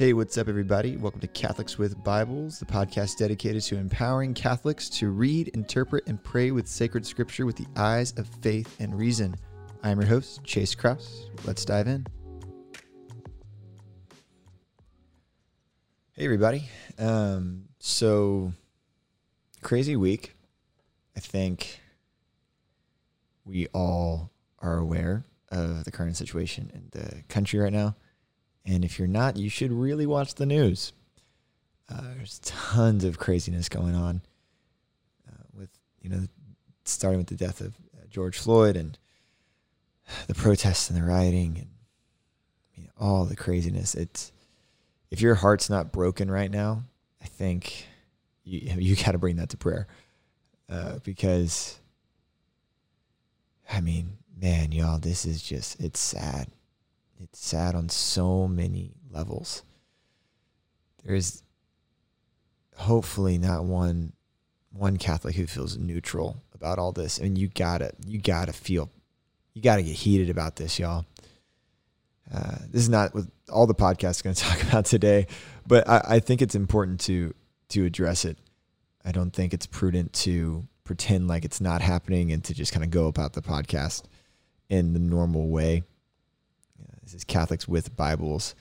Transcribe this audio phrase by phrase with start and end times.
[0.00, 0.96] Hey, what's up, everybody?
[0.96, 6.24] Welcome to Catholics with Bibles, the podcast dedicated to empowering Catholics to read, interpret, and
[6.24, 9.34] pray with sacred scripture with the eyes of faith and reason.
[9.82, 11.28] I'm your host, Chase Kraus.
[11.44, 12.06] Let's dive in.
[16.12, 16.66] Hey, everybody.
[16.98, 18.54] Um, so,
[19.60, 20.34] crazy week.
[21.14, 21.78] I think
[23.44, 24.30] we all
[24.60, 27.96] are aware of the current situation in the country right now.
[28.64, 30.92] And if you're not, you should really watch the news.
[31.88, 34.22] Uh, there's tons of craziness going on
[35.28, 35.70] uh, with,
[36.00, 36.26] you know,
[36.84, 38.98] starting with the death of uh, George Floyd and
[40.26, 41.68] the protests and the rioting and
[42.74, 43.94] you know, all the craziness.
[43.94, 44.32] It's
[45.10, 46.84] if your heart's not broken right now,
[47.22, 47.86] I think
[48.44, 49.88] you you got to bring that to prayer
[50.68, 51.78] uh, because
[53.72, 56.48] I mean, man, y'all, this is just it's sad
[57.22, 59.62] it's sad on so many levels.
[61.04, 61.42] There's
[62.76, 64.12] hopefully not one
[64.72, 67.18] one Catholic who feels neutral about all this.
[67.18, 68.90] I mean, you gotta you gotta feel
[69.54, 71.04] you gotta get heated about this, y'all.
[72.32, 75.26] Uh, this is not what all the podcast is going to talk about today,
[75.66, 77.34] but I, I think it's important to
[77.70, 78.38] to address it.
[79.04, 82.84] I don't think it's prudent to pretend like it's not happening and to just kind
[82.84, 84.02] of go about the podcast
[84.68, 85.84] in the normal way.
[87.02, 88.54] This is Catholics with Bibles.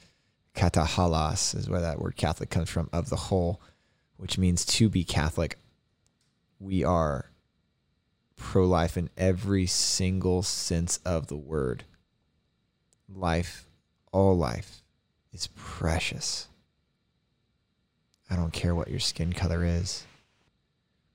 [0.56, 3.62] Katahalas is where that word Catholic comes from, of the whole,
[4.18, 5.58] which means to be Catholic.
[6.60, 7.32] We are
[8.36, 11.84] pro life in every single sense of the word.
[13.08, 13.68] Life,
[14.12, 14.82] all life,
[15.32, 16.48] is precious.
[18.30, 20.06] I don't care what your skin color is.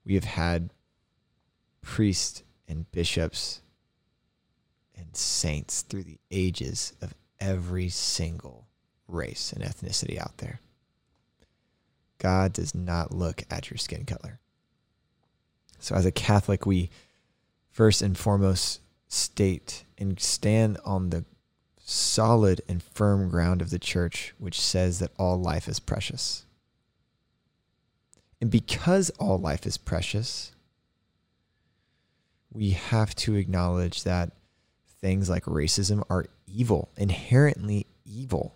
[0.05, 0.71] We have had
[1.81, 3.61] priests and bishops
[4.97, 8.67] and saints through the ages of every single
[9.07, 10.59] race and ethnicity out there.
[12.17, 14.39] God does not look at your skin color.
[15.79, 16.89] So, as a Catholic, we
[17.69, 21.25] first and foremost state and stand on the
[21.77, 26.45] solid and firm ground of the church, which says that all life is precious.
[28.41, 30.51] And because all life is precious,
[32.51, 34.31] we have to acknowledge that
[35.05, 38.55] things like racism are evil, inherently evil.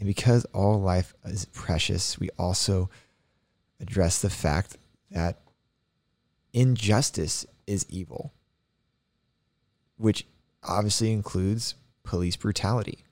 [0.00, 2.90] And because all life is precious, we also
[3.78, 4.78] address the fact
[5.12, 5.42] that
[6.52, 8.32] injustice is evil,
[9.96, 10.26] which
[10.64, 13.04] obviously includes police brutality.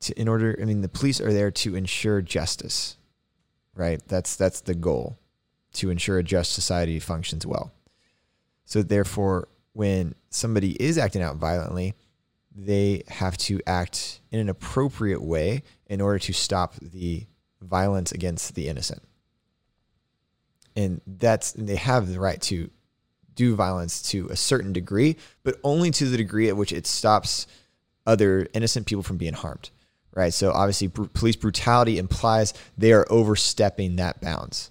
[0.00, 2.96] To, in order, I mean, the police are there to ensure justice,
[3.76, 4.02] right?
[4.08, 5.16] That's that's the goal,
[5.74, 7.70] to ensure a just society functions well.
[8.64, 11.94] So therefore, when somebody is acting out violently,
[12.54, 17.26] they have to act in an appropriate way in order to stop the
[17.60, 19.02] violence against the innocent.
[20.76, 22.70] And that's and they have the right to
[23.34, 27.46] do violence to a certain degree, but only to the degree at which it stops
[28.06, 29.70] other innocent people from being harmed.
[30.14, 30.34] Right?
[30.34, 34.70] So obviously br- police brutality implies they are overstepping that bounds.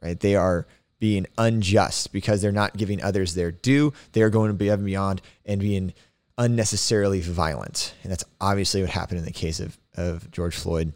[0.00, 0.18] Right?
[0.18, 0.66] They are
[1.02, 3.92] being unjust because they're not giving others their due.
[4.12, 5.94] They are going to be and beyond and being
[6.38, 7.94] unnecessarily violent.
[8.04, 10.92] And that's obviously what happened in the case of, of George Floyd.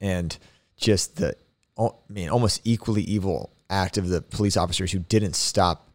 [0.00, 0.38] And
[0.76, 1.34] just the,
[1.76, 5.88] I mean, almost equally evil act of the police officers who didn't stop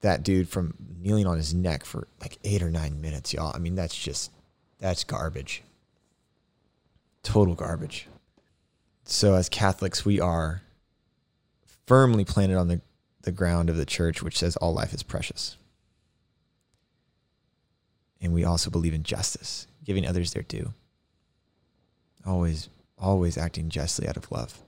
[0.00, 3.52] that dude from kneeling on his neck for like eight or nine minutes, y'all.
[3.54, 4.32] I mean, that's just,
[4.80, 5.62] that's garbage.
[7.22, 8.08] Total garbage.
[9.04, 10.63] So, as Catholics, we are
[11.86, 12.80] firmly planted on the,
[13.22, 15.56] the ground of the church, which says all life is precious.
[18.20, 20.72] And we also believe in justice, giving others their due.
[22.26, 22.68] Always,
[22.98, 24.60] always acting justly out of love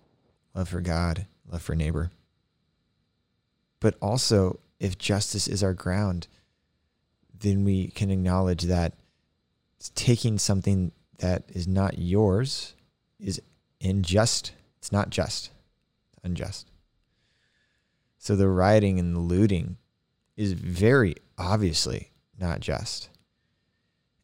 [0.54, 2.10] love for God, love for neighbor.
[3.78, 6.28] But also, if justice is our ground,
[7.38, 8.94] then we can acknowledge that
[9.94, 12.74] taking something that is not yours
[13.20, 13.40] is
[13.82, 14.52] unjust.
[14.78, 15.50] It's not just,
[16.12, 16.70] it's unjust.
[18.26, 19.76] So the rioting and the looting
[20.36, 23.08] is very obviously not just.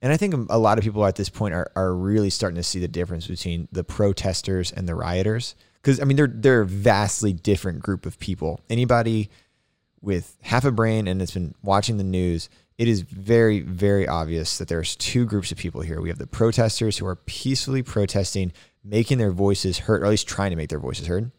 [0.03, 2.65] And I think a lot of people at this point are, are really starting to
[2.65, 5.55] see the difference between the protesters and the rioters.
[5.81, 8.59] Because I mean they're they're a vastly different group of people.
[8.69, 9.31] Anybody
[10.01, 12.49] with half a brain and has been watching the news,
[12.79, 16.01] it is very, very obvious that there's two groups of people here.
[16.01, 18.53] We have the protesters who are peacefully protesting,
[18.83, 21.31] making their voices heard, or at least trying to make their voices heard.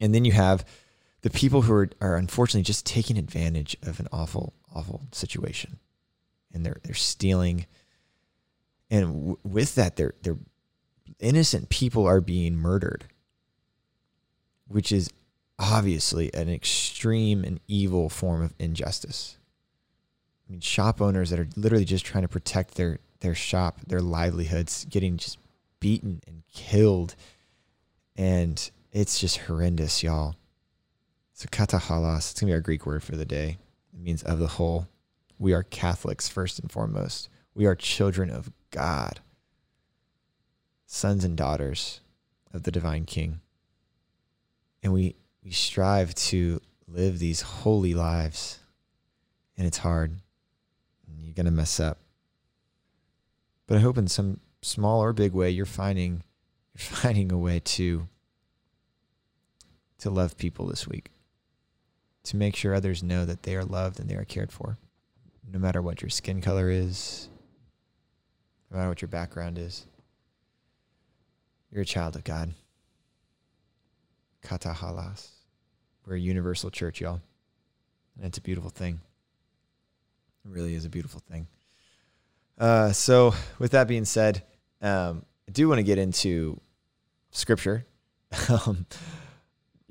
[0.00, 0.64] And then you have
[1.22, 5.78] the people who are, are unfortunately just taking advantage of an awful, awful situation.
[6.52, 7.66] and they're they're stealing.
[8.90, 10.38] And w- with that, they're they're
[11.20, 13.04] innocent people are being murdered,
[14.68, 15.10] which is
[15.58, 19.38] obviously an extreme and evil form of injustice.
[20.48, 24.00] I mean, shop owners that are literally just trying to protect their their shop, their
[24.00, 25.38] livelihoods, getting just
[25.80, 27.14] beaten and killed,
[28.16, 30.34] and it's just horrendous, y'all.
[31.34, 33.58] So katahalas, it's gonna be our Greek word for the day.
[33.92, 34.88] It means of the whole.
[35.38, 37.28] We are Catholics first and foremost.
[37.54, 39.20] We are children of God,
[40.86, 42.00] sons and daughters
[42.52, 43.40] of the divine King.
[44.82, 48.58] And we we strive to live these holy lives.
[49.56, 50.18] And it's hard.
[51.06, 51.98] And you're gonna mess up.
[53.66, 56.22] But I hope in some small or big way you're finding
[56.74, 58.06] you're finding a way to
[59.98, 61.10] to love people this week
[62.24, 64.78] to make sure others know that they are loved and they are cared for,
[65.50, 67.28] no matter what your skin color is,
[68.70, 69.86] no matter what your background is.
[71.70, 72.52] You're a child of God.
[74.42, 75.28] Katahalas.
[76.06, 77.20] We're a universal church, y'all.
[78.16, 79.00] And it's a beautiful thing.
[80.44, 81.46] It really is a beautiful thing.
[82.58, 84.42] Uh, so, with that being said,
[84.82, 86.60] um, I do want to get into
[87.30, 87.86] scripture.
[88.66, 88.86] um,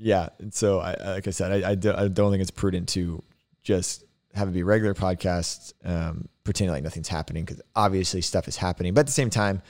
[0.02, 0.30] yeah.
[0.40, 3.24] And so, I, like I said, I, I, do, don't think it's prudent to
[3.64, 4.04] just
[4.34, 8.94] have it be regular podcasts, um, pretending like nothing's happening because obviously stuff is happening.
[8.94, 9.62] But at the same time,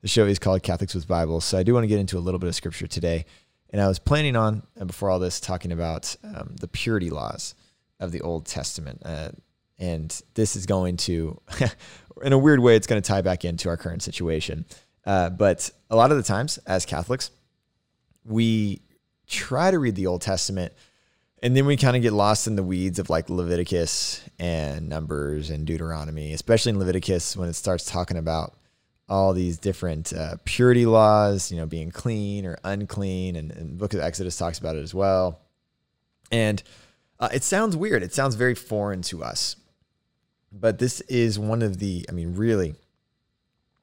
[0.00, 1.44] the show is called Catholics with Bibles.
[1.44, 3.24] So I do want to get into a little bit of scripture today.
[3.70, 7.54] And I was planning on, uh, before all this, talking about um, the purity laws
[7.98, 9.02] of the Old Testament.
[9.04, 9.30] Uh,
[9.78, 11.40] and this is going to,
[12.22, 14.64] in a weird way, it's going to tie back into our current situation.
[15.04, 17.30] Uh, but a lot of the times, as Catholics,
[18.24, 18.82] we
[19.26, 20.72] try to read the Old Testament
[21.42, 25.50] and then we kind of get lost in the weeds of like Leviticus and Numbers
[25.50, 28.54] and Deuteronomy, especially in Leviticus when it starts talking about
[29.08, 33.34] all these different uh, purity laws, you know, being clean or unclean.
[33.34, 35.40] And, and Book of Exodus talks about it as well.
[36.30, 36.62] And
[37.18, 38.04] uh, it sounds weird.
[38.04, 39.56] It sounds very foreign to us.
[40.52, 42.76] But this is one of the, I mean, really,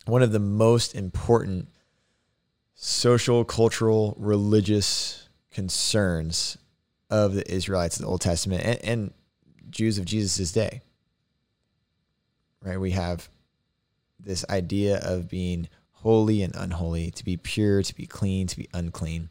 [0.05, 1.67] one of the most important
[2.73, 5.28] social, cultural, religious
[5.59, 6.57] concerns
[7.09, 9.13] of the Israelites in the Old Testament and, and
[9.69, 10.81] Jews of Jesus' day.
[12.63, 12.79] Right?
[12.79, 13.27] We have
[14.21, 18.69] this idea of being holy and unholy, to be pure, to be clean, to be
[18.73, 19.27] unclean.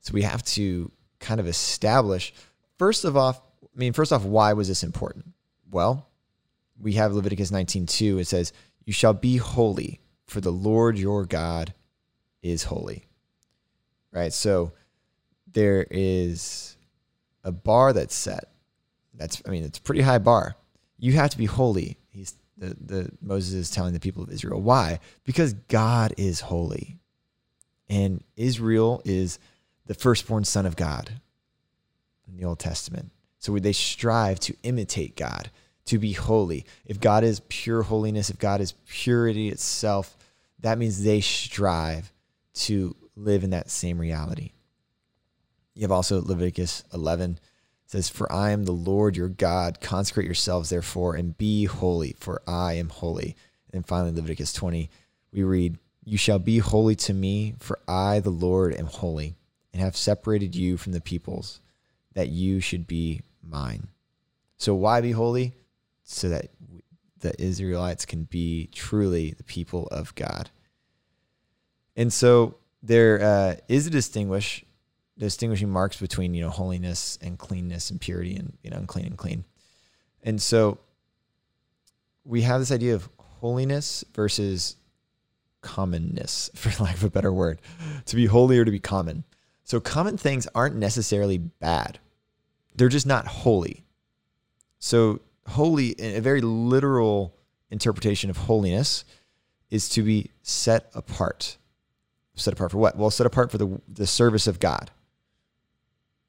[0.00, 2.32] So we have to kind of establish,
[2.78, 5.26] first of all, I mean, first off, why was this important?
[5.70, 6.08] Well,
[6.80, 8.18] we have Leviticus 19:2.
[8.18, 8.54] It says,
[8.86, 11.74] "You shall be holy, for the Lord your God
[12.40, 13.04] is holy."
[14.12, 14.32] Right?
[14.32, 14.72] So
[15.52, 16.76] there is
[17.44, 18.44] a bar that's set.
[19.14, 20.56] That's I mean, it's a pretty high bar.
[20.98, 21.98] You have to be holy.
[22.10, 24.60] He's the, the Moses is telling the people of Israel.
[24.60, 25.00] Why?
[25.24, 26.98] Because God is holy.
[27.88, 29.38] And Israel is
[29.86, 31.10] the firstborn son of God
[32.28, 33.10] in the Old Testament.
[33.38, 35.50] So they strive to imitate God,
[35.86, 36.66] to be holy.
[36.84, 40.16] If God is pure holiness, if God is purity itself,
[40.60, 42.12] that means they strive
[42.54, 44.52] to live in that same reality.
[45.78, 47.38] You have also Leviticus 11
[47.86, 49.80] says, For I am the Lord your God.
[49.80, 53.36] Consecrate yourselves, therefore, and be holy, for I am holy.
[53.72, 54.90] And finally, Leviticus 20,
[55.32, 59.36] we read, You shall be holy to me, for I, the Lord, am holy,
[59.72, 61.60] and have separated you from the peoples,
[62.14, 63.86] that you should be mine.
[64.56, 65.54] So, why be holy?
[66.02, 66.48] So that
[67.20, 70.50] the Israelites can be truly the people of God.
[71.94, 74.64] And so, there uh, is a distinguish
[75.18, 79.18] distinguishing marks between you know holiness and cleanness and purity and you know unclean and
[79.18, 79.44] clean.
[80.22, 80.78] And so
[82.24, 84.76] we have this idea of holiness versus
[85.62, 87.60] commonness, for lack of a better word,
[88.06, 89.24] to be holy or to be common.
[89.64, 91.98] So common things aren't necessarily bad.
[92.74, 93.84] They're just not holy.
[94.78, 97.34] So holy, a very literal
[97.70, 99.04] interpretation of holiness
[99.70, 101.58] is to be set apart.
[102.34, 102.96] Set apart for what?
[102.96, 104.90] Well, set apart for the, the service of God.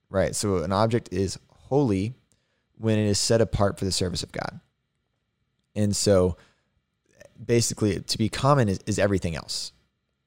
[0.09, 0.35] Right.
[0.35, 2.15] So an object is holy
[2.77, 4.59] when it is set apart for the service of God.
[5.75, 6.37] And so
[7.43, 9.71] basically, to be common is, is everything else.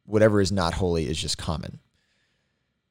[0.04, 1.80] Whatever is not holy is just common.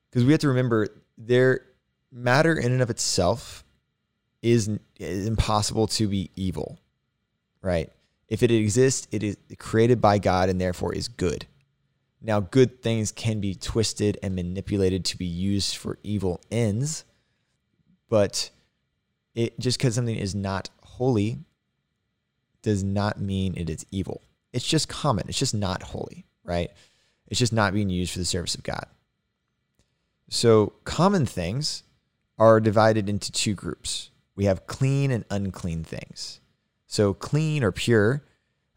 [0.09, 1.65] Because we have to remember there
[2.11, 3.63] matter in and of itself
[4.41, 4.69] is,
[4.99, 6.79] is impossible to be evil,
[7.61, 7.89] right?
[8.27, 11.45] If it exists, it is created by God and therefore is good.
[12.21, 17.03] Now, good things can be twisted and manipulated to be used for evil ends,
[18.09, 18.51] but
[19.33, 21.39] it just because something is not holy
[22.61, 24.21] does not mean it is evil.
[24.53, 25.25] It's just common.
[25.27, 26.69] It's just not holy, right?
[27.27, 28.85] It's just not being used for the service of God.
[30.29, 31.83] So common things
[32.37, 34.11] are divided into two groups.
[34.35, 36.39] We have clean and unclean things.
[36.85, 38.23] So clean or pure,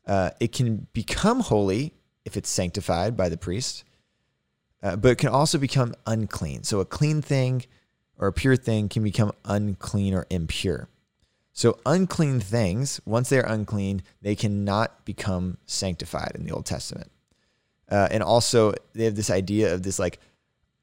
[0.06, 3.84] uh, it can become holy if it's sanctified by the priest,
[4.82, 6.62] uh, but it can also become unclean.
[6.62, 7.64] So a clean thing
[8.18, 10.88] or a pure thing can become unclean or impure.
[11.52, 17.10] So unclean things, once they're unclean, they cannot become sanctified in the Old Testament.
[17.88, 20.18] Uh, and also, they have this idea of this like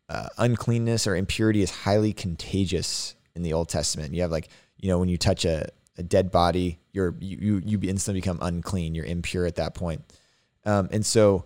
[0.07, 4.13] uh, uncleanness or impurity is highly contagious in the Old Testament.
[4.13, 7.79] You have like, you know, when you touch a, a dead body, you're you you
[7.83, 8.95] instantly become unclean.
[8.95, 10.03] You're impure at that point.
[10.65, 11.45] Um, and so,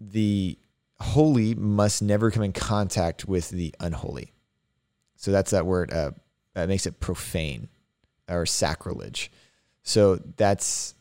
[0.00, 0.58] the
[1.00, 4.32] holy must never come in contact with the unholy.
[5.16, 5.92] So that's that word.
[5.92, 6.12] Uh,
[6.54, 7.68] that makes it profane
[8.28, 9.30] or sacrilege.
[9.82, 10.94] So that's,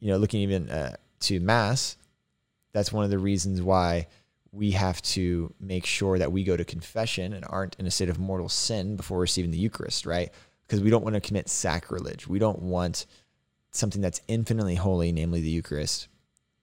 [0.00, 1.96] you know, looking even uh, to Mass,
[2.72, 4.08] that's one of the reasons why
[4.52, 8.08] we have to make sure that we go to confession and aren't in a state
[8.08, 10.30] of mortal sin before receiving the Eucharist, right?
[10.66, 12.26] Because we don't want to commit sacrilege.
[12.26, 13.06] We don't want
[13.70, 16.08] something that's infinitely holy, namely the Eucharist,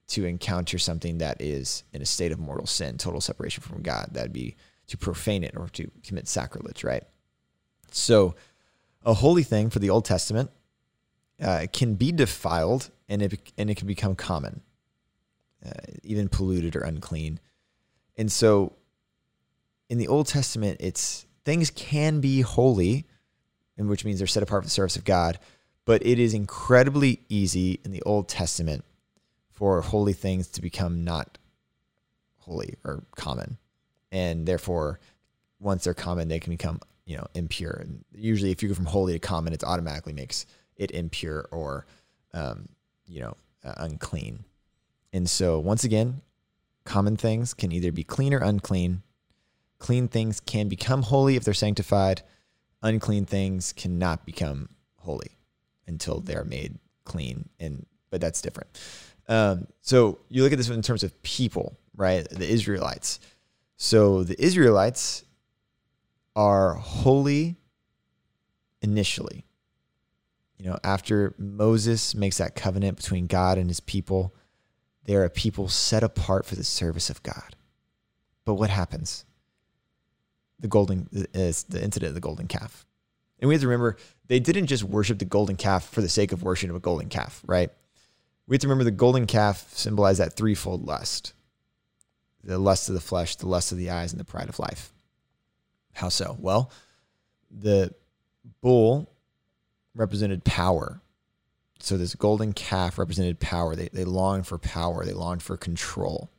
[0.08, 4.10] to encounter something that is in a state of mortal sin, total separation from God.
[4.12, 7.02] That'd be to profane it or to commit sacrilege, right?
[7.90, 8.34] So,
[9.04, 10.50] a holy thing for the Old Testament
[11.40, 14.62] uh, can be defiled and it, and it can become common,
[15.64, 15.70] uh,
[16.02, 17.38] even polluted or unclean.
[18.16, 18.72] And so
[19.88, 23.06] in the Old Testament, it's things can be holy,
[23.76, 25.38] and which means they're set apart for the service of God,
[25.84, 28.84] but it is incredibly easy in the Old Testament
[29.56, 31.38] for holy things to become not
[32.38, 33.58] holy or common.
[34.12, 35.00] And therefore,
[35.58, 37.72] once they're common, they can become you know impure.
[37.72, 40.46] And usually, if you go from holy to common, it automatically makes
[40.76, 41.86] it impure or
[42.34, 42.68] um,
[43.06, 44.44] you know uh, unclean.
[45.12, 46.20] And so, once again,
[46.84, 49.02] common things can either be clean or unclean.
[49.78, 52.22] Clean things can become holy if they're sanctified.
[52.82, 55.38] Unclean things cannot become holy
[55.86, 57.48] until they're made clean.
[57.58, 58.78] And but that's different.
[59.28, 62.28] Um, so you look at this in terms of people, right?
[62.28, 63.20] The Israelites.
[63.76, 65.24] So the Israelites
[66.34, 67.56] are holy
[68.82, 69.44] initially.
[70.58, 74.34] You know, after Moses makes that covenant between God and his people,
[75.04, 77.56] they are a people set apart for the service of God.
[78.44, 79.24] But what happens?
[80.60, 82.86] The golden is the incident of the golden calf.
[83.38, 86.32] And we have to remember they didn't just worship the golden calf for the sake
[86.32, 87.70] of worshiping a golden calf, right?
[88.46, 91.32] We have to remember the golden calf symbolized that threefold lust
[92.46, 94.92] the lust of the flesh, the lust of the eyes, and the pride of life.
[95.94, 96.36] How so?
[96.38, 96.70] Well,
[97.50, 97.92] the
[98.60, 99.10] bull
[99.94, 101.00] represented power.
[101.80, 103.74] So this golden calf represented power.
[103.74, 105.04] They, they longed for power.
[105.04, 106.30] They longed for control.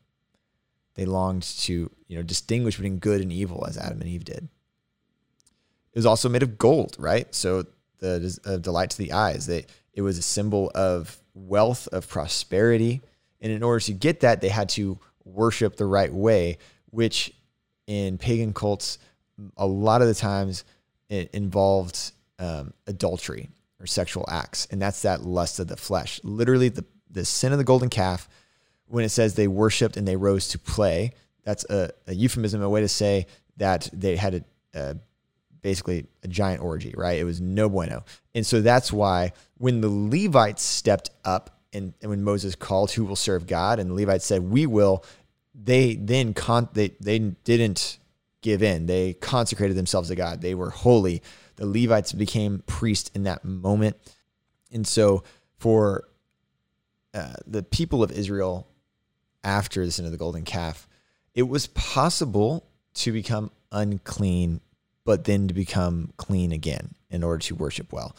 [0.96, 4.48] They longed to, you know, distinguish between good and evil as Adam and Eve did.
[5.94, 7.34] It was also made of gold, right?
[7.36, 7.66] So
[8.00, 9.46] the uh, delight to the eyes.
[9.46, 13.02] They, it was a symbol of wealth, of prosperity.
[13.42, 16.58] And in order to get that, they had to worship the right way,
[16.90, 17.34] which
[17.86, 18.98] in pagan cults
[19.56, 20.64] a lot of the times
[21.10, 26.20] it involved um, adultery or sexual acts, and that's that lust of the flesh.
[26.24, 28.28] Literally, the the sin of the golden calf.
[28.90, 31.12] When it says they worshipped and they rose to play,
[31.44, 33.28] that's a, a euphemism, a way to say
[33.58, 34.96] that they had a, a
[35.68, 37.20] basically a giant orgy, right?
[37.20, 38.06] It was no bueno.
[38.34, 43.04] And so that's why when the Levites stepped up and, and, when Moses called who
[43.04, 45.04] will serve God and the Levites said, we will,
[45.54, 47.98] they then con- they, they didn't
[48.42, 48.86] give in.
[48.86, 50.40] They consecrated themselves to God.
[50.40, 51.22] They were holy.
[51.58, 53.98] The Levites became priests in that moment.
[54.72, 55.26] And so
[55.58, 56.08] for
[57.14, 58.70] uh, the people of Israel
[59.44, 60.88] after the sin of the golden calf,
[61.36, 64.62] it was possible to become unclean,
[65.08, 68.14] but then to become clean again in order to worship well.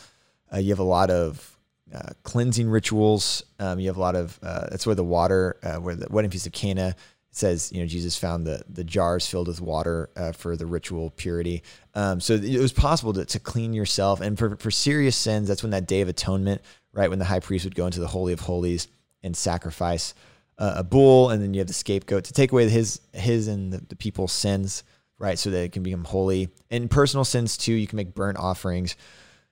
[0.50, 1.58] Uh, you have a lot of
[1.94, 3.44] uh, cleansing rituals.
[3.58, 6.30] Um, you have a lot of uh, that's where the water, uh, where the wedding
[6.30, 6.96] feast of Cana
[7.30, 11.10] says, you know, Jesus found the the jars filled with water uh, for the ritual
[11.10, 11.62] purity.
[11.94, 14.22] Um, so it was possible to, to clean yourself.
[14.22, 16.62] And for, for serious sins, that's when that day of atonement,
[16.94, 18.88] right, when the high priest would go into the holy of holies
[19.22, 20.14] and sacrifice
[20.56, 23.74] uh, a bull, and then you have the scapegoat to take away his his and
[23.74, 24.84] the, the people's sins,
[25.18, 26.48] right, so that it can become holy.
[26.70, 28.96] In personal sins too, you can make burnt offerings,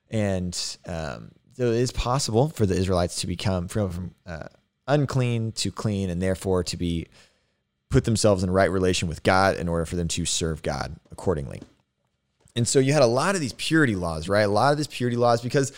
[0.09, 0.53] and
[0.85, 4.47] um, so it is possible for the Israelites to become from, from uh,
[4.87, 7.07] unclean to clean, and therefore to be
[7.89, 11.61] put themselves in right relation with God in order for them to serve God accordingly.
[12.55, 14.41] And so you had a lot of these purity laws, right?
[14.41, 15.71] A lot of these purity laws because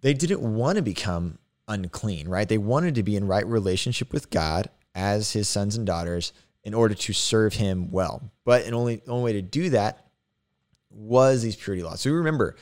[0.00, 2.48] they didn't want to become unclean, right?
[2.48, 6.32] They wanted to be in right relationship with God as his sons and daughters
[6.64, 8.30] in order to serve him well.
[8.44, 10.06] But an only only way to do that
[10.90, 12.00] was these purity laws.
[12.00, 12.56] So remember,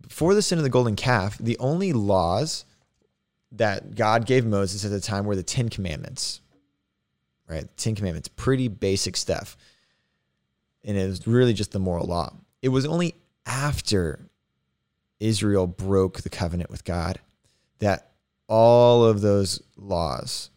[0.00, 2.64] before the sin of the golden calf, the only laws
[3.52, 6.40] that God gave Moses at the time were the Ten Commandments.
[7.48, 7.66] Right?
[7.76, 9.56] Ten Commandments, pretty basic stuff.
[10.84, 12.34] And it was really just the moral law.
[12.60, 13.14] It was only
[13.46, 14.30] after
[15.20, 17.20] Israel broke the covenant with God
[17.78, 18.12] that
[18.48, 20.50] all of those laws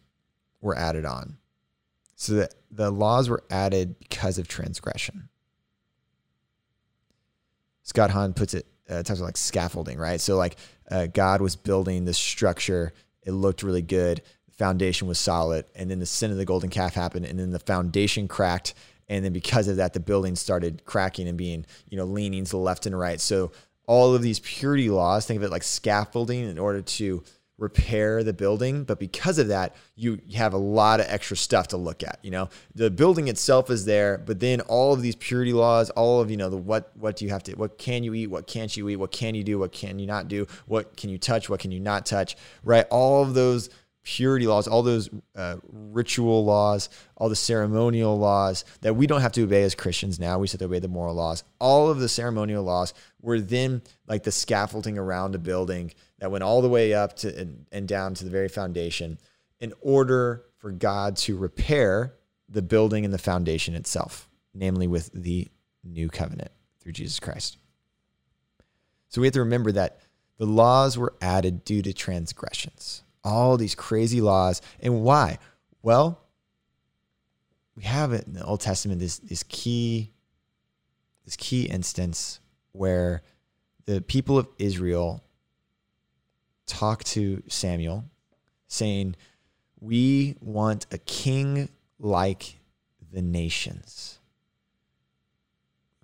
[0.60, 1.36] were added on.
[2.16, 5.28] So that the laws were added because of transgression.
[7.82, 10.20] Scott Hahn puts it, uh, talks about like scaffolding, right?
[10.20, 10.56] So like
[10.90, 12.92] uh, God was building this structure.
[13.22, 14.22] It looked really good.
[14.48, 15.66] The foundation was solid.
[15.74, 17.26] And then the sin of the golden calf happened.
[17.26, 18.74] And then the foundation cracked.
[19.08, 22.50] And then because of that, the building started cracking and being, you know, leaning to
[22.50, 23.20] the left and right.
[23.20, 23.52] So
[23.86, 27.22] all of these purity laws, think of it like scaffolding in order to
[27.58, 31.76] repair the building but because of that you have a lot of extra stuff to
[31.76, 32.48] look at you know?
[32.74, 36.36] The building itself is there but then all of these purity laws all of you
[36.36, 38.88] know the what what do you have to what can you eat what can't you
[38.88, 41.60] eat what can you do what can you not do what can you touch what
[41.60, 42.86] can you not touch right?
[42.90, 43.70] All of those
[44.06, 49.32] purity laws, all those uh, ritual laws, all the ceremonial laws that we don't have
[49.32, 50.38] to obey as Christians now.
[50.38, 51.42] We have to obey the moral laws.
[51.58, 56.44] All of the ceremonial laws were then like the scaffolding around a building that went
[56.44, 59.18] all the way up to and, and down to the very foundation
[59.58, 62.14] in order for God to repair
[62.48, 65.48] the building and the foundation itself, namely with the
[65.82, 67.58] new covenant through Jesus Christ.
[69.08, 69.98] So we have to remember that
[70.38, 74.62] the laws were added due to transgressions all these crazy laws.
[74.80, 75.38] And why?
[75.82, 76.22] Well,
[77.74, 80.12] we have it in the Old Testament this this key
[81.24, 82.40] this key instance
[82.72, 83.22] where
[83.84, 85.22] the people of Israel
[86.66, 88.04] talk to Samuel
[88.68, 89.16] saying,
[89.80, 91.68] "We want a king
[91.98, 92.60] like
[93.12, 94.18] the nations.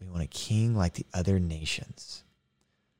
[0.00, 2.24] We want a king like the other nations."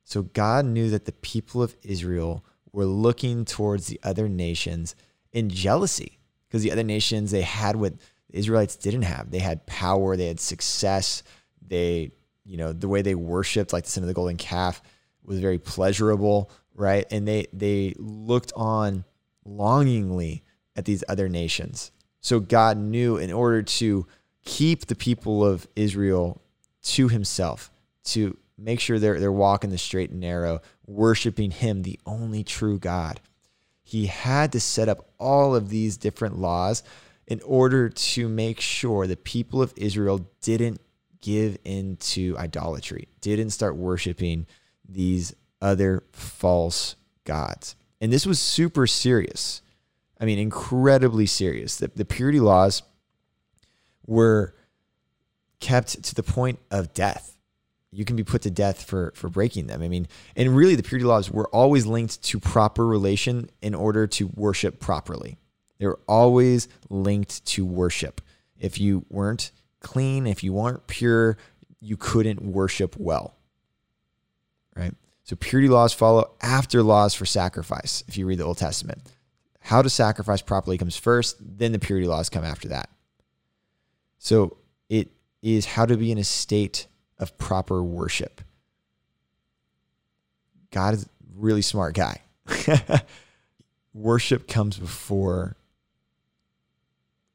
[0.05, 4.95] So God knew that the people of Israel were looking towards the other nations
[5.33, 7.95] in jealousy because the other nations they had what
[8.29, 9.31] the Israelites didn't have.
[9.31, 11.23] They had power, they had success,
[11.67, 12.13] they
[12.45, 14.83] you know the way they worshipped like the sin of the golden calf
[15.25, 17.07] was very pleasurable, right?
[17.11, 19.05] And they they looked on
[19.45, 20.43] longingly
[20.77, 21.93] at these other nations.
[22.21, 24.07] So God knew in order to
[24.45, 26.43] keep the people of Israel
[26.83, 27.71] to himself,
[28.05, 30.61] to make sure they're they're walking the straight and narrow,
[30.93, 33.21] worshiping him, the only true God.
[33.83, 36.83] He had to set up all of these different laws
[37.27, 40.81] in order to make sure the people of Israel didn't
[41.21, 44.47] give into idolatry, didn't start worshiping
[44.89, 47.77] these other false gods.
[48.01, 49.63] And this was super serious.
[50.21, 51.77] I mean, incredibly serious.
[51.77, 52.83] The, the purity laws
[54.07, 54.55] were
[55.61, 57.32] kept to the point of death
[57.93, 59.83] you can be put to death for for breaking them.
[59.83, 64.07] I mean, and really the purity laws were always linked to proper relation in order
[64.09, 65.39] to worship properly.
[65.79, 68.21] They were always linked to worship.
[68.59, 71.37] If you weren't clean, if you weren't pure,
[71.81, 73.37] you couldn't worship well.
[74.75, 74.95] Right?
[75.25, 79.03] So purity laws follow after laws for sacrifice if you read the Old Testament.
[79.61, 82.89] How to sacrifice properly comes first, then the purity laws come after that.
[84.19, 84.57] So
[84.89, 85.11] it
[85.43, 86.87] is how to be in a state
[87.23, 88.41] of proper worship.
[90.73, 92.21] God is a really smart guy.
[93.95, 95.57] worship comes before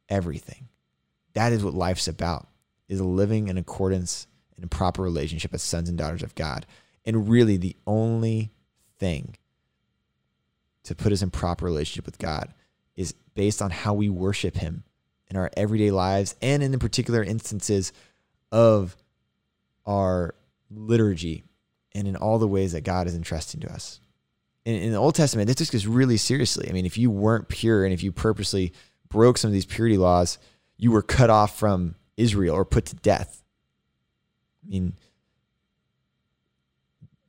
[0.09, 0.67] everything.
[1.33, 2.47] That is what life's about.
[2.89, 6.65] Is living in accordance in a proper relationship as sons and daughters of God.
[7.05, 8.51] And really the only
[8.97, 9.35] thing
[10.83, 12.53] to put us in proper relationship with God
[12.95, 14.83] is based on how we worship him
[15.29, 17.91] in our everyday lives and in the particular instances
[18.51, 18.95] of
[19.87, 20.35] our
[20.69, 21.45] liturgy
[21.95, 23.99] and in all the ways that God is entrusting to us.
[24.65, 26.69] In, in the Old Testament, this just goes really seriously.
[26.69, 28.73] I mean, if you weren't pure and if you purposely
[29.09, 30.37] broke some of these purity laws,
[30.77, 33.43] you were cut off from Israel or put to death.
[34.63, 34.93] I mean,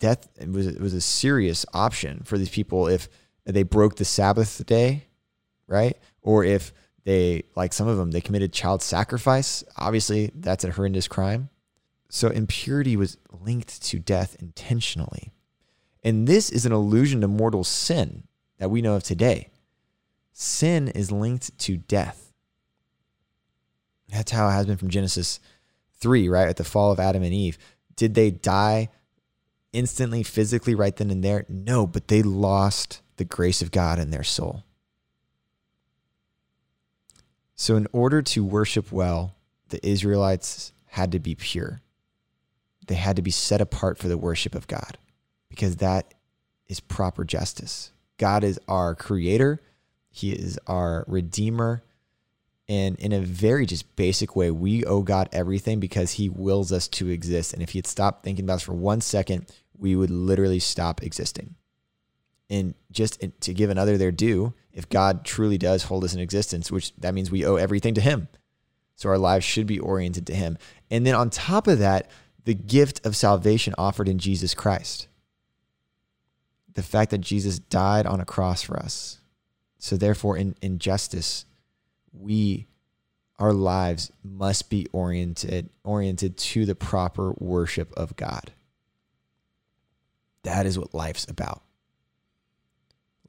[0.01, 3.09] death was was a serious option for these people if
[3.45, 5.05] they broke the Sabbath day,
[5.67, 5.97] right?
[6.21, 6.73] Or if
[7.05, 9.65] they, like some of them, they committed child sacrifice.
[9.77, 11.49] Obviously, that's a horrendous crime.
[12.11, 15.33] So impurity was linked to death intentionally.
[16.03, 18.25] And this is an allusion to mortal sin
[18.59, 19.51] that we know of today.
[20.33, 22.33] Sin is linked to death.
[24.09, 25.41] That's how it has been from Genesis
[26.01, 26.49] 3, right?
[26.49, 27.59] At the fall of Adam and Eve.
[27.95, 28.89] Did they die
[29.73, 31.45] instantly, physically, right then and there?
[31.49, 34.65] No, but they lost the grace of God in their soul.
[37.55, 39.35] So, in order to worship well,
[39.69, 41.81] the Israelites had to be pure.
[42.89, 44.99] They had to be set apart for the worship of God
[45.49, 46.15] because that
[46.67, 47.93] is proper justice.
[48.19, 49.61] God is our creator,
[50.11, 51.83] He is our redeemer.
[52.71, 56.87] And in a very just basic way, we owe God everything because He wills us
[56.89, 57.55] to exist.
[57.55, 59.47] And if He had stopped thinking about us for one second,
[59.77, 61.55] we would literally stop existing.
[62.51, 66.71] And just to give another their due, if God truly does hold us in existence,
[66.71, 68.29] which that means we owe everything to Him.
[68.97, 70.59] So our lives should be oriented to Him.
[70.91, 72.11] And then on top of that,
[72.45, 75.09] the gift of salvation offered in Jesus Christ.
[76.75, 79.19] The fact that Jesus died on a cross for us.
[79.79, 81.45] So therefore, in, in justice,
[82.13, 82.67] we
[83.39, 88.53] our lives must be oriented oriented to the proper worship of God.
[90.43, 91.63] That is what life's about.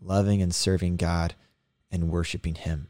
[0.01, 1.35] Loving and serving God
[1.91, 2.87] and worshiping him.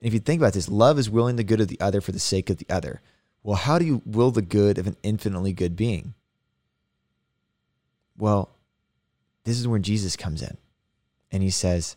[0.00, 2.12] And if you think about this, love is willing the good of the other for
[2.12, 3.00] the sake of the other.
[3.44, 6.14] Well, how do you will the good of an infinitely good being?
[8.16, 8.48] Well,
[9.44, 10.56] this is where Jesus comes in.
[11.30, 11.96] And he says,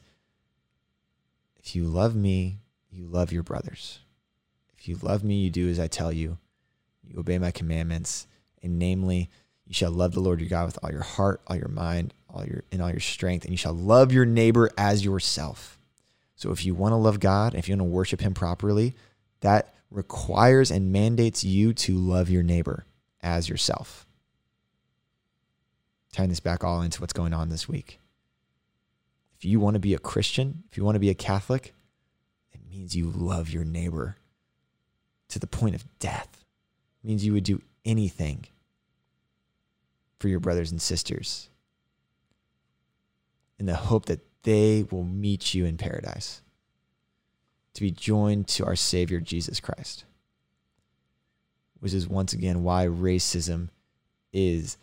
[1.57, 2.57] If you love me,
[2.91, 3.99] you love your brothers.
[4.77, 6.37] If you love me, you do as I tell you.
[7.03, 8.27] You obey my commandments,
[8.61, 9.29] and namely,
[9.65, 12.45] you shall love the Lord your God with all your heart, all your mind, all
[12.45, 15.79] your and all your strength, and you shall love your neighbor as yourself.
[16.35, 18.95] So if you want to love God, if you want to worship Him properly,
[19.39, 22.85] that requires and mandates you to love your neighbor
[23.21, 24.05] as yourself.
[26.11, 27.99] Tying this back all into what's going on this week.
[29.37, 31.73] If you want to be a Christian, if you want to be a Catholic,
[32.51, 34.17] it means you love your neighbor
[35.29, 36.45] to the point of death.
[37.03, 38.47] It means you would do anything
[40.19, 41.49] for your brothers and sisters
[43.59, 46.41] in the hope that they will meet you in paradise
[47.77, 50.03] to be joined to our Savior Jesus Christ.
[51.79, 53.69] Which is once again why racism
[54.33, 54.77] is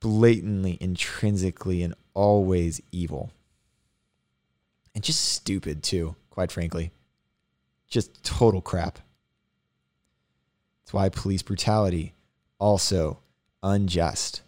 [0.00, 3.32] blatantly, intrinsically, and always evil.
[4.94, 6.90] And just stupid, too, quite frankly.
[7.86, 8.98] Just total crap.
[10.80, 12.14] That's why police brutality
[12.58, 13.18] also
[13.62, 14.40] unjust.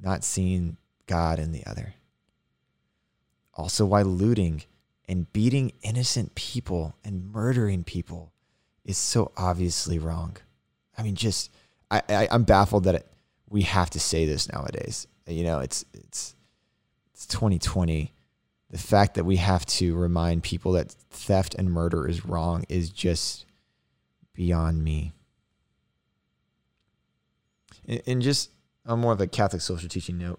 [0.00, 1.94] Not seeing God in the other.
[3.54, 4.62] Also, why looting
[5.08, 8.32] and beating innocent people and murdering people
[8.84, 10.36] is so obviously wrong.
[10.96, 11.50] I mean, just
[11.90, 13.06] I, I am baffled that it,
[13.48, 15.06] we have to say this nowadays.
[15.26, 16.34] You know, it's it's
[17.14, 18.12] it's 2020.
[18.70, 22.90] The fact that we have to remind people that theft and murder is wrong is
[22.90, 23.46] just
[24.34, 25.12] beyond me.
[27.86, 28.50] And, and just
[28.84, 30.38] on more of a Catholic social teaching note,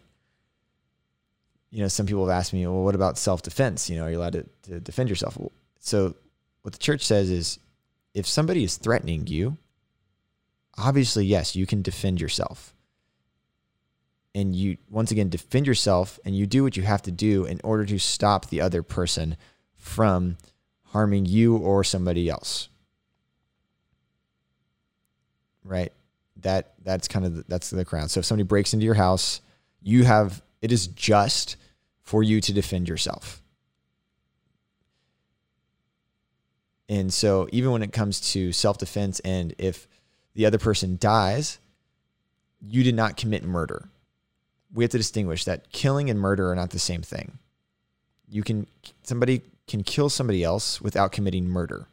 [1.72, 3.90] you know, some people have asked me, well, what about self defense?
[3.90, 5.38] You know, are you allowed to, to defend yourself?
[5.80, 6.16] So,
[6.64, 7.60] what the church says is
[8.14, 9.58] if somebody is threatening you,
[10.78, 12.74] obviously, yes, you can defend yourself.
[14.36, 17.60] And you, once again, defend yourself and you do what you have to do in
[17.64, 19.38] order to stop the other person
[19.76, 20.38] from
[20.86, 22.70] harming you or somebody else.
[25.64, 25.92] Right?
[26.38, 28.10] That that's kind of the, that's the crown.
[28.10, 29.42] So if somebody breaks into your house,
[29.82, 31.56] you have it is just
[32.02, 33.42] for you to defend yourself.
[36.88, 39.88] And so, even when it comes to self defense, and if
[40.34, 41.60] the other person dies,
[42.60, 43.90] you did not commit murder.
[44.74, 47.38] We have to distinguish that killing and murder are not the same thing.
[48.28, 48.68] You can,
[49.04, 51.88] somebody can kill somebody else without committing murder.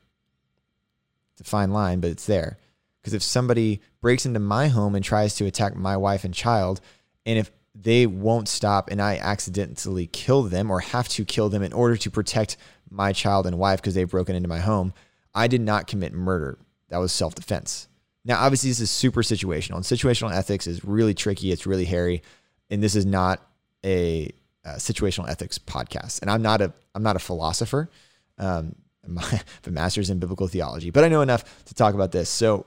[1.32, 2.58] It's a fine line, but it's there.
[3.00, 6.80] Because if somebody breaks into my home and tries to attack my wife and child,
[7.24, 11.62] and if they won't stop and I accidentally kill them or have to kill them
[11.62, 12.56] in order to protect
[12.90, 14.94] my child and wife because they've broken into my home,
[15.34, 16.58] I did not commit murder.
[16.88, 17.88] That was self defense.
[18.24, 21.52] Now, obviously, this is super situational, and situational ethics is really tricky.
[21.52, 22.22] It's really hairy,
[22.70, 23.40] and this is not
[23.84, 24.32] a,
[24.64, 26.22] a situational ethics podcast.
[26.22, 27.90] And I'm not a I'm not a philosopher.
[28.38, 28.74] Um,
[29.06, 32.28] I'm a master's in biblical theology, but I know enough to talk about this.
[32.28, 32.66] So,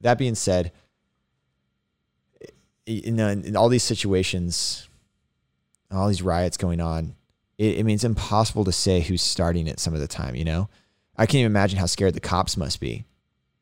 [0.00, 0.72] that being said,
[2.88, 4.88] in, in all these situations,
[5.90, 7.14] all these riots going on,
[7.58, 10.44] it, I mean, it's impossible to say who's starting it some of the time, you
[10.44, 10.68] know?
[11.16, 13.04] I can't even imagine how scared the cops must be.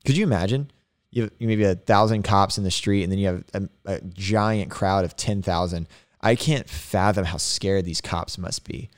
[0.04, 0.70] Could you imagine?
[1.10, 4.00] You have maybe a thousand cops in the street and then you have a, a
[4.02, 5.88] giant crowd of 10,000.
[6.20, 8.90] I can't fathom how scared these cops must be.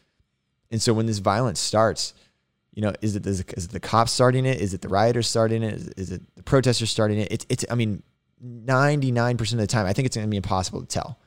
[0.70, 2.14] And so when this violence starts,
[2.74, 4.60] you know, is it, is it, is it the cops starting it?
[4.60, 5.74] Is it the rioters starting it?
[5.74, 7.28] Is, is it the protesters starting it?
[7.30, 8.02] It's, it's, I mean,
[8.44, 11.18] 99% of the time, I think it's going to be impossible to tell.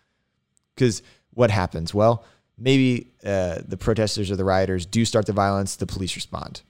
[0.76, 1.02] Because
[1.34, 1.94] what happens?
[1.94, 2.26] Well,
[2.58, 6.62] maybe uh, the protesters or the rioters do start the violence, the police respond.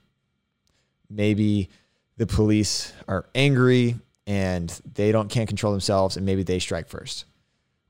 [1.08, 1.68] Maybe
[2.16, 7.24] the police are angry and they don't can't control themselves and maybe they strike first.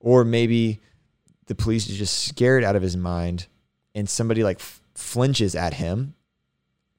[0.01, 0.81] Or maybe
[1.47, 3.47] the police is just scared out of his mind
[3.95, 4.61] and somebody like
[4.95, 6.15] flinches at him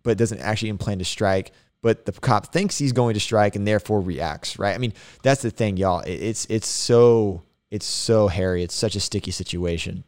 [0.03, 1.51] but doesn't actually plan to strike
[1.83, 4.73] but the cop thinks he's going to strike and therefore reacts right?
[4.73, 6.01] I mean that's the thing y'all.
[6.07, 8.63] It's it's so it's so hairy.
[8.63, 10.03] It's such a sticky situation.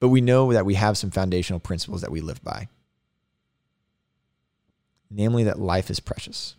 [0.00, 2.68] But we know that we have some foundational principles that we live by.
[5.10, 6.56] Namely that life is precious.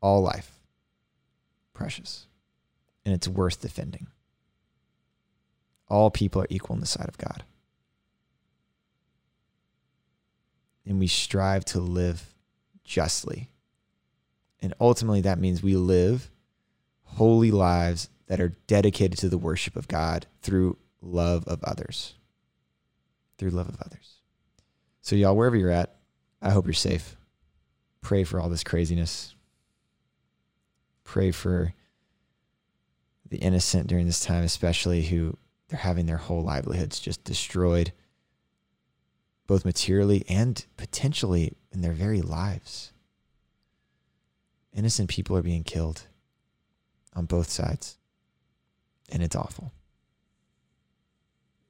[0.00, 0.58] All life
[1.74, 2.26] precious.
[3.04, 4.08] And it's worth defending.
[5.88, 7.44] All people are equal in the sight of God.
[10.88, 12.34] And we strive to live
[12.82, 13.50] justly.
[14.60, 16.30] And ultimately, that means we live
[17.04, 22.14] holy lives that are dedicated to the worship of God through love of others.
[23.36, 24.14] Through love of others.
[25.02, 25.94] So, y'all, wherever you're at,
[26.40, 27.16] I hope you're safe.
[28.00, 29.34] Pray for all this craziness.
[31.04, 31.74] Pray for
[33.28, 35.36] the innocent during this time, especially who
[35.68, 37.92] they're having their whole livelihoods just destroyed,
[39.48, 42.92] both materially and potentially in their very lives.
[44.72, 46.02] Innocent people are being killed
[47.16, 47.96] on both sides,
[49.10, 49.72] and it's awful.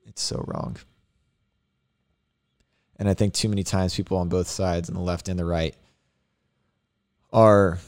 [0.07, 0.77] It's so wrong.
[2.97, 5.45] And I think too many times people on both sides, on the left and the
[5.45, 5.77] right,
[7.33, 7.79] are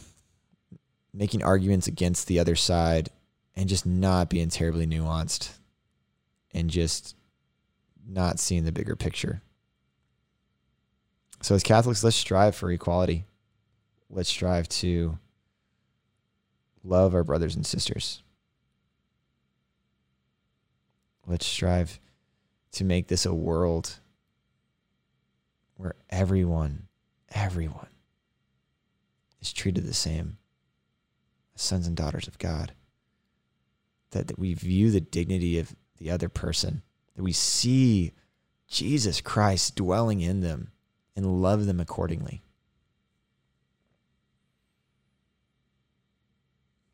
[1.12, 3.11] making arguments against the other side
[3.57, 5.50] and just not being terribly nuanced
[6.55, 7.16] and just
[8.07, 9.42] not seeing the bigger picture.
[11.42, 13.24] So, as Catholics, let's strive for equality.
[14.11, 15.18] Let's strive to
[16.85, 18.22] love our brothers and sisters.
[21.26, 21.98] Let's strive
[22.72, 24.00] to make this a world
[25.76, 26.88] where everyone,
[27.31, 27.88] everyone
[29.40, 30.37] is treated the same
[31.55, 32.72] as sons and daughters of God.
[34.11, 36.83] That, that we view the dignity of the other person,
[37.14, 38.12] that we see
[38.68, 40.72] Jesus Christ dwelling in them
[41.16, 42.42] and love them accordingly.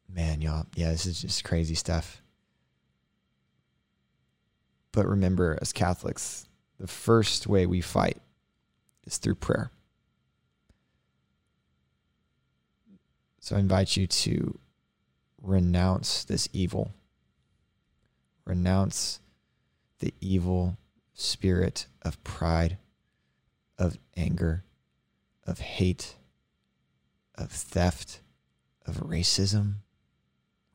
[0.08, 2.22] Man, y'all, yeah, this is just crazy stuff.
[4.92, 6.48] But remember, as Catholics,
[6.80, 8.18] the first way we fight
[9.04, 9.70] is through prayer.
[13.40, 14.58] So I invite you to
[15.42, 16.92] renounce this evil
[18.46, 19.20] renounce
[19.98, 20.78] the evil
[21.12, 22.78] spirit of pride,
[23.78, 24.64] of anger,
[25.46, 26.16] of hate,
[27.34, 28.20] of theft,
[28.86, 29.76] of racism,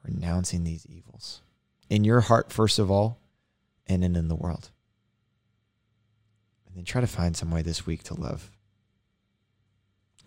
[0.03, 1.41] renouncing these evils
[1.89, 3.19] in your heart, first of all,
[3.87, 4.69] and then in the world.
[6.65, 8.49] And then try to find some way this week to love.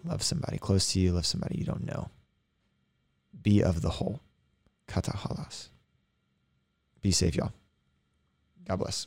[0.05, 2.11] Love somebody close to you, love somebody you don't know.
[3.41, 4.21] Be of the whole.
[4.87, 5.69] Katahalas.
[7.01, 7.53] Be safe, y'all.
[8.69, 9.07] God bless.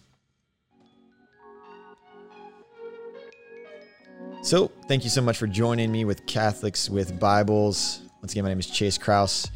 [4.41, 8.01] So, thank you so much for joining me with Catholics with Bibles.
[8.21, 9.51] Once again, my name is Chase Kraus.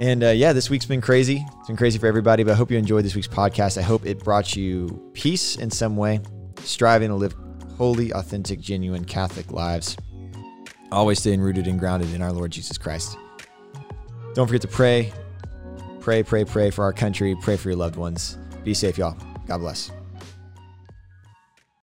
[0.00, 1.44] And uh, yeah, this week's been crazy.
[1.58, 3.78] It's been crazy for everybody, but I hope you enjoyed this week's podcast.
[3.78, 6.20] I hope it brought you peace in some way,
[6.60, 7.34] striving to live
[7.76, 9.96] holy, authentic, genuine Catholic lives,
[10.90, 13.16] always staying rooted and grounded in our Lord Jesus Christ.
[14.34, 15.12] Don't forget to pray,
[16.00, 17.36] Pray, pray, pray for our country.
[17.36, 18.38] Pray for your loved ones.
[18.64, 19.16] Be safe, y'all.
[19.46, 19.90] God bless.